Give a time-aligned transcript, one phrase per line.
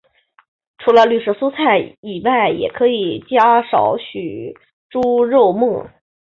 [0.79, 4.57] 除了绿色蔬菜以外也可以加少许
[4.89, 5.91] 猪肉末。